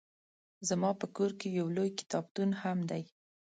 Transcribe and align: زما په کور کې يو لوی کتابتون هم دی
زما 0.69 0.91
په 1.01 1.07
کور 1.15 1.31
کې 1.39 1.47
يو 1.59 1.67
لوی 1.75 1.89
کتابتون 1.99 2.49
هم 2.61 2.77
دی 2.89 3.03